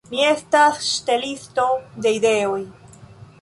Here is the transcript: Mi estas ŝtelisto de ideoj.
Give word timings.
Mi 0.11 0.21
estas 0.27 0.79
ŝtelisto 0.85 1.67
de 2.07 2.15
ideoj. 2.21 2.59